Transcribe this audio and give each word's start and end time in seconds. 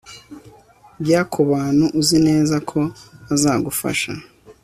Jya 1.05 1.21
kubantu 1.31 1.85
uzi 1.99 2.17
neza 2.27 2.55
ko 2.69 2.79
bazagufasha 3.27 4.11